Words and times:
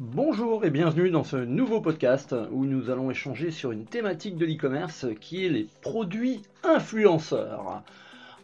Bonjour 0.00 0.64
et 0.64 0.70
bienvenue 0.70 1.10
dans 1.10 1.24
ce 1.24 1.34
nouveau 1.34 1.80
podcast 1.80 2.32
où 2.52 2.66
nous 2.66 2.88
allons 2.88 3.10
échanger 3.10 3.50
sur 3.50 3.72
une 3.72 3.84
thématique 3.84 4.36
de 4.36 4.46
l'e-commerce 4.46 5.06
qui 5.20 5.44
est 5.44 5.48
les 5.48 5.66
produits 5.80 6.42
influenceurs. 6.62 7.82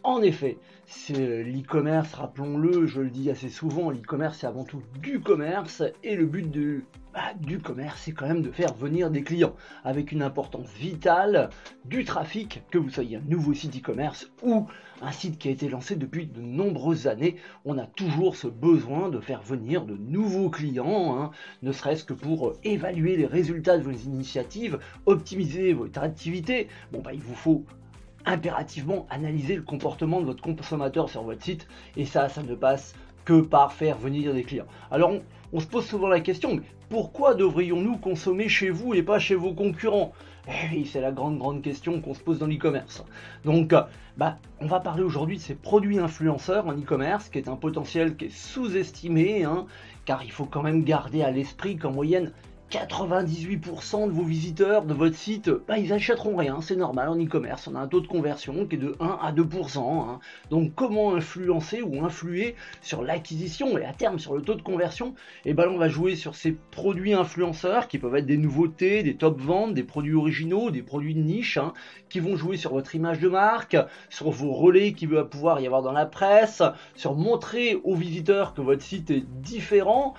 En 0.05 0.21
effet, 0.21 0.59
c'est 0.85 1.41
l'e-commerce, 1.41 2.13
rappelons-le, 2.13 2.85
je 2.85 3.01
le 3.01 3.09
dis 3.09 3.31
assez 3.31 3.49
souvent, 3.49 3.89
l'e-commerce 3.89 4.37
c'est 4.37 4.45
avant 4.45 4.63
tout 4.63 4.83
du 5.01 5.19
commerce 5.19 5.81
et 6.03 6.15
le 6.15 6.27
but 6.27 6.47
bah, 7.11 7.33
du 7.41 7.57
commerce 7.57 8.03
c'est 8.03 8.11
quand 8.11 8.27
même 8.27 8.43
de 8.43 8.51
faire 8.51 8.75
venir 8.75 9.09
des 9.09 9.23
clients 9.23 9.55
avec 9.83 10.11
une 10.11 10.21
importance 10.21 10.71
vitale 10.75 11.49
du 11.85 12.05
trafic, 12.05 12.61
que 12.69 12.77
vous 12.77 12.91
soyez 12.91 13.17
un 13.17 13.23
nouveau 13.27 13.55
site 13.55 13.77
e-commerce 13.77 14.29
ou 14.43 14.67
un 15.01 15.11
site 15.11 15.39
qui 15.39 15.47
a 15.47 15.51
été 15.51 15.69
lancé 15.69 15.95
depuis 15.95 16.27
de 16.27 16.39
nombreuses 16.39 17.07
années, 17.07 17.37
on 17.65 17.79
a 17.79 17.87
toujours 17.87 18.35
ce 18.35 18.45
besoin 18.45 19.09
de 19.09 19.19
faire 19.19 19.41
venir 19.41 19.85
de 19.85 19.97
nouveaux 19.97 20.51
clients, 20.51 21.17
hein, 21.17 21.31
ne 21.63 21.71
serait-ce 21.71 22.03
que 22.03 22.13
pour 22.13 22.53
évaluer 22.63 23.17
les 23.17 23.25
résultats 23.25 23.79
de 23.79 23.83
vos 23.83 23.89
initiatives, 23.89 24.77
optimiser 25.07 25.73
votre 25.73 26.03
activité. 26.03 26.67
Bon 26.91 27.01
bah 27.01 27.11
il 27.11 27.21
vous 27.21 27.33
faut 27.33 27.65
impérativement 28.25 29.05
analyser 29.09 29.55
le 29.55 29.61
comportement 29.61 30.21
de 30.21 30.25
votre 30.25 30.41
consommateur 30.41 31.09
sur 31.09 31.23
votre 31.23 31.43
site 31.43 31.67
et 31.95 32.05
ça, 32.05 32.29
ça 32.29 32.43
ne 32.43 32.55
passe 32.55 32.95
que 33.23 33.41
par 33.41 33.73
faire 33.73 33.97
venir 33.97 34.33
des 34.33 34.43
clients. 34.43 34.67
Alors 34.91 35.13
on, 35.51 35.59
se 35.59 35.67
pose 35.67 35.85
souvent 35.85 36.07
la 36.07 36.19
question, 36.19 36.55
mais 36.55 36.61
pourquoi 36.89 37.33
devrions-nous 37.33 37.97
consommer 37.97 38.47
chez 38.47 38.69
vous 38.69 38.93
et 38.93 39.01
pas 39.01 39.19
chez 39.19 39.35
vos 39.35 39.53
concurrents? 39.53 40.13
Eh 40.47 40.85
c'est 40.85 41.01
la 41.01 41.11
grande 41.11 41.39
grande 41.39 41.63
question 41.63 42.01
qu'on 42.01 42.13
se 42.13 42.19
pose 42.19 42.37
dans 42.37 42.45
l'e-commerce. 42.45 43.03
Donc, 43.45 43.73
bah, 44.17 44.37
on 44.61 44.67
va 44.67 44.79
parler 44.79 45.01
aujourd'hui 45.01 45.37
de 45.37 45.41
ces 45.41 45.55
produits 45.55 45.97
influenceurs 45.97 46.67
en 46.67 46.73
e-commerce, 46.73 47.29
qui 47.29 47.39
est 47.39 47.49
un 47.49 47.55
potentiel 47.55 48.15
qui 48.15 48.25
est 48.25 48.29
sous-estimé, 48.29 49.43
hein, 49.43 49.65
car 50.05 50.23
il 50.23 50.31
faut 50.31 50.45
quand 50.45 50.61
même 50.61 50.83
garder 50.83 51.23
à 51.23 51.31
l'esprit 51.31 51.77
qu'en 51.77 51.91
moyenne, 51.91 52.31
98% 52.71 54.07
de 54.07 54.11
vos 54.11 54.23
visiteurs 54.23 54.85
de 54.85 54.93
votre 54.93 55.15
site, 55.15 55.49
bah, 55.67 55.77
ils 55.77 55.93
achèteront 55.93 56.35
rien, 56.35 56.61
c'est 56.61 56.75
normal 56.75 57.09
en 57.09 57.15
e-commerce. 57.15 57.67
On 57.67 57.75
a 57.75 57.79
un 57.79 57.87
taux 57.87 58.01
de 58.01 58.07
conversion 58.07 58.65
qui 58.65 58.75
est 58.75 58.79
de 58.79 58.95
1 58.99 59.19
à 59.21 59.31
2%. 59.31 59.77
Hein. 59.79 60.19
Donc 60.49 60.73
comment 60.75 61.15
influencer 61.15 61.81
ou 61.83 62.03
influer 62.03 62.55
sur 62.81 63.03
l'acquisition 63.03 63.77
et 63.77 63.85
à 63.85 63.93
terme 63.93 64.17
sur 64.17 64.35
le 64.35 64.41
taux 64.41 64.55
de 64.55 64.63
conversion? 64.63 65.13
Et 65.45 65.51
eh 65.51 65.53
ben 65.53 65.69
on 65.69 65.77
va 65.77 65.89
jouer 65.89 66.15
sur 66.15 66.35
ces 66.35 66.53
produits 66.71 67.13
influenceurs 67.13 67.87
qui 67.87 67.99
peuvent 67.99 68.15
être 68.15 68.25
des 68.25 68.37
nouveautés, 68.37 69.03
des 69.03 69.15
top 69.15 69.39
ventes, 69.39 69.73
des 69.73 69.83
produits 69.83 70.15
originaux, 70.15 70.71
des 70.71 70.81
produits 70.81 71.13
de 71.13 71.21
niche, 71.21 71.57
hein, 71.57 71.73
qui 72.09 72.19
vont 72.19 72.35
jouer 72.35 72.57
sur 72.57 72.73
votre 72.73 72.95
image 72.95 73.19
de 73.19 73.29
marque, 73.29 73.77
sur 74.09 74.31
vos 74.31 74.53
relais 74.53 74.93
qui 74.93 75.05
va 75.05 75.23
pouvoir 75.23 75.61
y 75.61 75.67
avoir 75.67 75.83
dans 75.83 75.91
la 75.91 76.05
presse, 76.07 76.63
sur 76.95 77.15
montrer 77.15 77.79
aux 77.83 77.95
visiteurs 77.95 78.53
que 78.53 78.61
votre 78.61 78.81
site 78.81 79.11
est 79.11 79.25
différent. 79.41 80.15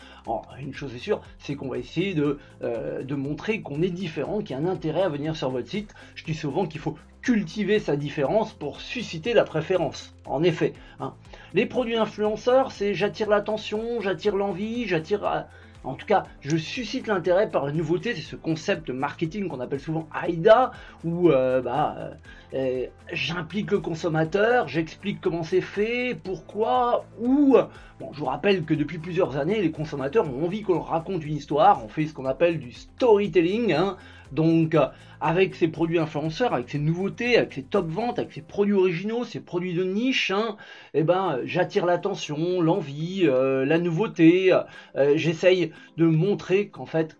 une 0.60 0.74
chose 0.74 0.94
est 0.94 0.98
sûre, 0.98 1.20
c'est 1.38 1.56
qu'on 1.56 1.68
va 1.68 1.78
essayer 1.78 2.14
de 2.14 2.35
euh, 2.62 3.02
de, 3.02 3.14
montrer 3.14 3.60
qu'on 3.60 3.82
est 3.82 3.90
différent, 3.90 4.40
qu'il 4.40 4.50
y 4.50 4.54
a 4.54 4.62
un 4.62 4.66
intérêt 4.66 5.02
à 5.02 5.08
venir 5.08 5.36
sur 5.36 5.50
votre 5.50 5.68
site. 5.68 5.94
Je 6.14 6.24
dis 6.24 6.34
souvent 6.34 6.66
qu'il 6.66 6.80
faut 6.80 6.96
cultiver 7.22 7.80
sa 7.80 7.96
différence 7.96 8.52
pour 8.52 8.80
susciter 8.80 9.34
la 9.34 9.44
préférence. 9.44 10.14
En 10.26 10.42
effet, 10.42 10.74
hein. 11.00 11.14
les 11.54 11.66
produits 11.66 11.96
influenceurs, 11.96 12.70
c'est 12.70 12.94
j'attire 12.94 13.28
l'attention, 13.28 14.00
j'attire 14.00 14.36
l'envie, 14.36 14.86
j'attire 14.86 15.24
euh, 15.24 15.40
en 15.86 15.94
tout 15.94 16.06
cas, 16.06 16.24
je 16.40 16.56
suscite 16.56 17.06
l'intérêt 17.06 17.48
par 17.48 17.64
la 17.64 17.72
nouveauté, 17.72 18.14
c'est 18.14 18.20
ce 18.20 18.36
concept 18.36 18.90
marketing 18.90 19.48
qu'on 19.48 19.60
appelle 19.60 19.80
souvent 19.80 20.08
AIDA, 20.26 20.72
où 21.04 21.30
euh, 21.30 21.62
bah, 21.62 21.94
euh, 21.98 22.10
euh, 22.54 22.86
j'implique 23.12 23.70
le 23.70 23.78
consommateur, 23.78 24.66
j'explique 24.66 25.20
comment 25.20 25.44
c'est 25.44 25.60
fait, 25.60 26.18
pourquoi, 26.22 27.04
où. 27.20 27.56
Bon, 28.00 28.12
je 28.12 28.18
vous 28.18 28.26
rappelle 28.26 28.64
que 28.64 28.74
depuis 28.74 28.98
plusieurs 28.98 29.36
années, 29.36 29.62
les 29.62 29.70
consommateurs 29.70 30.26
ont 30.28 30.44
envie 30.44 30.62
qu'on 30.62 30.74
leur 30.74 30.88
raconte 30.88 31.24
une 31.24 31.36
histoire, 31.36 31.84
on 31.84 31.88
fait 31.88 32.06
ce 32.06 32.12
qu'on 32.12 32.26
appelle 32.26 32.58
du 32.58 32.72
storytelling, 32.72 33.72
hein. 33.72 33.96
Donc, 34.32 34.74
euh, 34.74 34.86
avec 35.20 35.54
ces 35.54 35.68
produits 35.68 35.98
influenceurs, 35.98 36.54
avec 36.54 36.68
ces 36.70 36.78
nouveautés, 36.78 37.36
avec 37.38 37.52
ces 37.52 37.62
top 37.62 37.88
ventes, 37.88 38.18
avec 38.18 38.32
ces 38.32 38.42
produits 38.42 38.74
originaux, 38.74 39.24
ces 39.24 39.40
produits 39.40 39.74
de 39.74 39.84
niche, 39.84 40.30
hein, 40.30 40.56
eh 40.94 41.02
ben, 41.02 41.40
j'attire 41.44 41.86
l'attention, 41.86 42.60
l'envie, 42.60 43.22
euh, 43.24 43.64
la 43.64 43.78
nouveauté. 43.78 44.52
Euh, 44.96 45.16
j'essaye 45.16 45.72
de 45.96 46.06
montrer 46.06 46.68
qu'en 46.68 46.86
fait, 46.86 47.16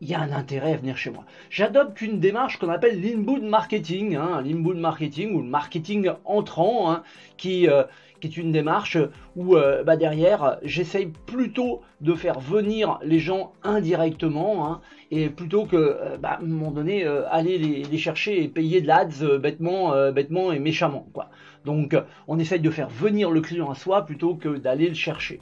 il 0.00 0.08
y 0.08 0.14
a 0.14 0.20
un 0.20 0.32
intérêt 0.32 0.74
à 0.74 0.76
venir 0.76 0.96
chez 0.96 1.10
moi. 1.10 1.24
J'adopte 1.50 2.00
une 2.00 2.20
démarche 2.20 2.58
qu'on 2.58 2.68
appelle 2.68 3.00
l'inbound 3.00 3.44
marketing, 3.44 4.16
hein, 4.16 4.42
l'inbound 4.44 4.78
marketing 4.78 5.34
ou 5.34 5.42
le 5.42 5.48
marketing 5.48 6.10
entrant, 6.24 6.90
hein, 6.92 7.02
qui, 7.36 7.68
qui 8.20 8.26
est 8.26 8.36
une 8.36 8.52
démarche 8.52 8.98
où 9.34 9.56
euh, 9.56 9.84
bah, 9.84 9.96
derrière, 9.96 10.58
j'essaye 10.62 11.12
plutôt 11.26 11.82
de 12.00 12.14
faire 12.14 12.40
venir 12.40 12.98
les 13.02 13.18
gens 13.18 13.52
indirectement, 13.62 14.66
hein, 14.66 14.80
et 15.10 15.28
plutôt 15.28 15.66
que, 15.66 15.76
euh, 15.76 16.16
bah, 16.18 16.32
à 16.32 16.42
un 16.42 16.46
moment 16.46 16.70
donné, 16.70 17.04
euh, 17.04 17.22
aller 17.30 17.58
les, 17.58 17.98
chercher 17.98 18.42
et 18.42 18.48
payer 18.48 18.80
de 18.80 18.86
l'ads 18.86 19.38
bêtement, 19.38 20.12
bêtement 20.12 20.52
et 20.52 20.58
méchamment. 20.58 21.06
Donc, 21.64 21.96
on 22.28 22.38
essaye 22.38 22.60
de 22.60 22.70
faire 22.70 22.88
venir 22.88 23.30
le 23.30 23.40
client 23.40 23.70
à 23.70 23.74
soi 23.74 24.04
plutôt 24.04 24.34
que 24.34 24.56
d'aller 24.56 24.88
le 24.88 24.94
chercher. 24.94 25.40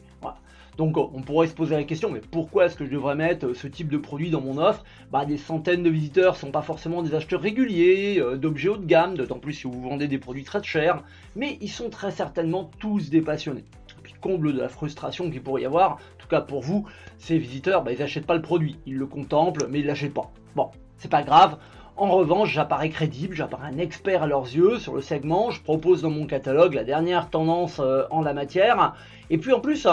Donc 0.77 0.97
on 0.97 1.23
pourrait 1.23 1.47
se 1.47 1.55
poser 1.55 1.77
la 1.77 1.85
question, 1.85 2.11
mais 2.11 2.21
pourquoi 2.21 2.67
est-ce 2.67 2.77
que 2.77 2.85
je 2.85 2.91
devrais 2.91 3.15
mettre 3.15 3.55
ce 3.55 3.67
type 3.69 3.89
de 3.89 3.97
produit 3.97 4.31
dans 4.31 4.41
mon 4.41 4.59
offre? 4.59 4.85
Bah, 5.13 5.25
Des 5.25 5.37
centaines 5.37 5.83
de 5.83 5.91
visiteurs 5.91 6.37
sont 6.37 6.51
pas 6.51 6.63
forcément 6.63 7.03
des 7.03 7.15
acheteurs 7.15 7.41
réguliers, 7.41 8.19
euh, 8.19 8.37
d'objets 8.37 8.69
haut 8.69 8.77
de 8.77 8.87
gamme, 8.87 9.17
d'autant 9.17 9.39
plus 9.39 9.53
si 9.53 9.67
vous 9.67 9.81
vendez 9.81 10.09
des 10.09 10.19
produits 10.19 10.45
très 10.45 10.63
chers, 10.63 11.03
mais 11.37 11.59
ils 11.61 11.71
sont 11.71 11.91
très 11.91 12.11
certainement 12.11 12.71
tous 12.81 13.11
des 13.11 13.21
passionnés. 13.21 13.65
puis 14.03 14.15
comble 14.21 14.53
de 14.53 14.61
la 14.61 14.69
frustration 14.69 15.31
qu'il 15.31 15.43
pourrait 15.43 15.63
y 15.63 15.67
avoir, 15.67 15.93
en 15.93 16.19
tout 16.19 16.29
cas 16.29 16.41
pour 16.41 16.61
vous, 16.61 16.87
ces 17.19 17.39
visiteurs, 17.39 17.85
bah, 17.85 17.93
ils 17.93 17.99
n'achètent 17.99 18.27
pas 18.27 18.35
le 18.35 18.43
produit, 18.43 18.77
ils 18.87 18.97
le 18.97 19.07
contemplent, 19.07 19.67
mais 19.71 19.81
ils 19.81 19.87
l'achètent 19.87 20.15
pas. 20.15 20.33
Bon, 20.57 20.71
c'est 20.99 21.11
pas 21.11 21.23
grave, 21.23 21.59
en 21.97 22.11
revanche, 22.11 22.53
j'apparais 22.53 22.89
crédible, 22.89 23.37
j'apparais 23.37 23.69
un 23.69 23.79
expert 23.79 24.25
à 24.25 24.27
leurs 24.27 24.47
yeux 24.47 24.81
sur 24.81 24.95
le 24.95 25.01
segment, 25.01 25.51
je 25.51 25.63
propose 25.63 26.03
dans 26.03 26.11
mon 26.11 26.27
catalogue 26.27 26.75
la 26.75 26.83
dernière 26.83 27.31
tendance 27.31 27.79
euh, 27.79 28.03
en 28.11 28.21
la 28.21 28.35
matière, 28.35 28.95
et 29.31 29.39
puis 29.39 29.53
en 29.53 29.61
plus, 29.61 29.87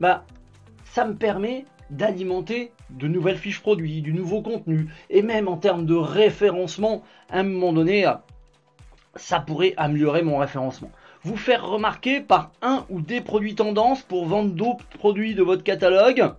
bah, 0.00 0.24
ça 0.84 1.04
me 1.04 1.14
permet 1.14 1.64
d'alimenter 1.90 2.72
de 2.90 3.08
nouvelles 3.08 3.36
fiches 3.36 3.60
produits, 3.60 4.02
du 4.02 4.12
nouveau 4.12 4.42
contenu, 4.42 4.88
et 5.10 5.22
même 5.22 5.48
en 5.48 5.56
termes 5.56 5.86
de 5.86 5.94
référencement, 5.94 7.02
à 7.28 7.40
un 7.40 7.42
moment 7.42 7.72
donné, 7.72 8.10
ça 9.16 9.40
pourrait 9.40 9.74
améliorer 9.76 10.22
mon 10.22 10.38
référencement. 10.38 10.90
Vous 11.22 11.36
faire 11.36 11.66
remarquer 11.66 12.20
par 12.20 12.52
un 12.62 12.86
ou 12.88 13.00
des 13.00 13.20
produits 13.20 13.54
tendances 13.54 14.02
pour 14.02 14.26
vendre 14.26 14.52
d'autres 14.52 14.86
produits 14.98 15.34
de 15.34 15.42
votre 15.42 15.62
catalogue, 15.62 16.32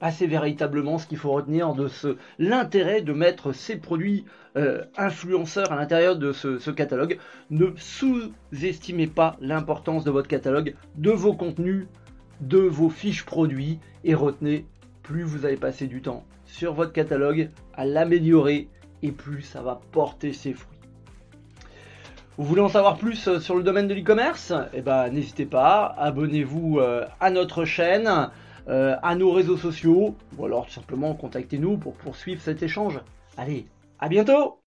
bah, 0.00 0.10
c'est 0.12 0.26
véritablement 0.26 0.98
ce 0.98 1.06
qu'il 1.06 1.18
faut 1.18 1.32
retenir 1.32 1.74
de 1.74 1.88
ce 1.88 2.16
l'intérêt 2.38 3.02
de 3.02 3.12
mettre 3.12 3.52
ces 3.52 3.76
produits 3.76 4.24
euh, 4.56 4.84
influenceurs 4.96 5.72
à 5.72 5.76
l'intérieur 5.76 6.16
de 6.16 6.32
ce, 6.32 6.70
catalogue. 6.70 7.18
Ne 7.50 7.72
sous-estimez 7.76 9.06
pas 9.08 9.36
l'importance 9.40 10.04
de 10.04 10.10
votre 10.10 10.28
catalogue, 10.28 10.76
de 10.96 11.10
vos 11.10 11.34
contenus, 11.34 11.86
de 12.40 12.58
vos 12.58 12.90
fiches 12.90 13.24
produits 13.24 13.78
et 14.04 14.14
retenez, 14.14 14.66
plus 15.02 15.22
vous 15.22 15.46
allez 15.46 15.56
passer 15.56 15.86
du 15.86 16.02
temps 16.02 16.24
sur 16.44 16.74
votre 16.74 16.92
catalogue 16.92 17.50
à 17.74 17.84
l'améliorer 17.84 18.68
et 19.02 19.12
plus 19.12 19.42
ça 19.42 19.62
va 19.62 19.80
porter 19.92 20.32
ses 20.32 20.52
fruits. 20.52 20.78
Vous 22.36 22.44
voulez 22.44 22.60
en 22.60 22.68
savoir 22.68 22.98
plus 22.98 23.26
euh, 23.26 23.40
sur 23.40 23.56
le 23.56 23.64
domaine 23.64 23.88
de 23.88 23.94
l'e-commerce? 23.94 24.52
Eh 24.72 24.80
ben 24.80 25.10
n'hésitez 25.10 25.46
pas, 25.46 25.86
abonnez-vous 25.98 26.78
euh, 26.78 27.04
à 27.18 27.30
notre 27.30 27.64
chaîne, 27.64 28.30
euh, 28.68 28.96
à 29.02 29.16
nos 29.16 29.32
réseaux 29.32 29.56
sociaux, 29.56 30.14
ou 30.36 30.44
alors 30.44 30.70
simplement 30.70 31.14
contactez-nous 31.14 31.78
pour 31.78 31.94
poursuivre 31.94 32.40
cet 32.40 32.62
échange. 32.62 33.00
Allez, 33.36 33.66
à 33.98 34.08
bientôt 34.08 34.60